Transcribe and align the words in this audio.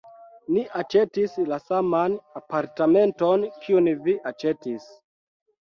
Ni 0.53 0.61
aĉetis 0.79 1.35
la 1.51 1.59
saman 1.65 2.17
apartamenton 2.41 3.47
kiun 3.67 3.93
vi 4.09 4.19
aĉetis. 4.33 4.93